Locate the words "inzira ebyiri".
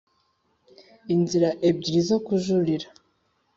1.13-2.01